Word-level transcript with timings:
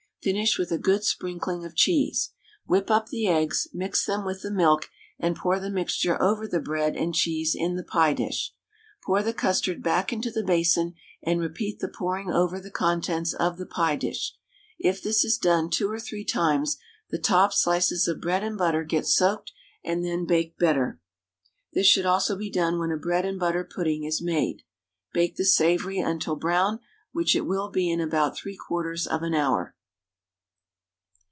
Finish 0.23 0.59
with 0.59 0.71
a 0.71 0.77
good 0.77 1.03
sprinkling 1.03 1.65
of 1.65 1.75
cheese. 1.75 2.29
Whip 2.67 2.91
up 2.91 3.07
the 3.09 3.27
eggs, 3.27 3.67
mix 3.73 4.05
them 4.05 4.23
with 4.23 4.43
the 4.43 4.51
milk 4.51 4.87
and 5.17 5.35
pour 5.35 5.59
the 5.59 5.71
mixture 5.71 6.21
over 6.21 6.47
the 6.47 6.59
bread 6.59 6.95
and 6.95 7.15
cheese 7.15 7.55
in 7.57 7.75
the 7.75 7.83
pie 7.83 8.13
dish. 8.13 8.53
Pour 9.03 9.23
the 9.23 9.33
custard 9.33 9.81
back 9.81 10.13
into 10.13 10.29
the 10.29 10.43
basin, 10.43 10.93
and 11.23 11.39
repeat 11.41 11.79
the 11.79 11.87
pouring 11.87 12.29
over 12.29 12.59
the 12.59 12.69
contents 12.69 13.33
of 13.33 13.57
the 13.57 13.65
pie 13.65 13.95
dish. 13.95 14.35
If 14.77 15.01
this 15.01 15.25
is 15.25 15.39
done 15.39 15.71
2 15.71 15.89
or 15.89 15.99
3 15.99 16.23
times 16.25 16.77
the 17.09 17.17
top 17.17 17.51
slices 17.51 18.07
of 18.07 18.21
bread 18.21 18.43
and 18.43 18.55
butter 18.59 18.83
get 18.83 19.07
soaked 19.07 19.51
and 19.83 20.05
then 20.05 20.27
bake 20.27 20.55
better. 20.59 21.01
This 21.73 21.87
should 21.87 22.05
also 22.05 22.35
be 22.35 22.51
done 22.51 22.77
when 22.77 22.91
a 22.91 22.95
bread 22.95 23.25
and 23.25 23.39
butter 23.39 23.63
pudding 23.63 24.03
is 24.03 24.21
made. 24.21 24.61
Bake 25.13 25.37
the 25.37 25.45
savoury 25.45 25.97
until 25.97 26.35
brown, 26.35 26.79
which 27.11 27.35
it 27.35 27.47
will 27.47 27.71
be 27.71 27.89
in 27.89 27.99
about 27.99 28.37
3/4 28.37 29.07
of 29.07 29.23
an 29.23 29.33
hour. 29.33 29.75